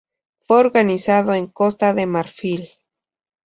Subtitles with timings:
[0.39, 2.71] Fue organizado en Costa de Marfil.